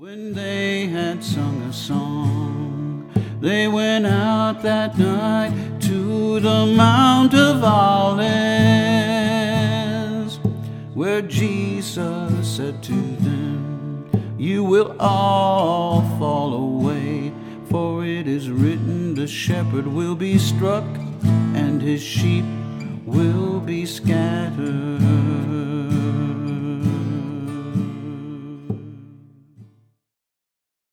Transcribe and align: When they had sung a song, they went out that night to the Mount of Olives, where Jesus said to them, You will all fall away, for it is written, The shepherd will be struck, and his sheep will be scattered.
When 0.00 0.32
they 0.32 0.86
had 0.86 1.22
sung 1.22 1.60
a 1.60 1.72
song, 1.74 3.12
they 3.38 3.68
went 3.68 4.06
out 4.06 4.62
that 4.62 4.96
night 4.96 5.52
to 5.82 6.40
the 6.40 6.64
Mount 6.74 7.34
of 7.34 7.62
Olives, 7.62 8.30
where 10.94 11.20
Jesus 11.20 12.48
said 12.48 12.82
to 12.84 12.94
them, 12.94 14.08
You 14.38 14.64
will 14.64 14.96
all 14.98 16.00
fall 16.18 16.54
away, 16.54 17.30
for 17.68 18.02
it 18.02 18.26
is 18.26 18.48
written, 18.48 19.14
The 19.14 19.26
shepherd 19.28 19.86
will 19.86 20.14
be 20.14 20.38
struck, 20.38 20.86
and 21.52 21.82
his 21.82 22.02
sheep 22.02 22.46
will 23.04 23.60
be 23.60 23.84
scattered. 23.84 24.29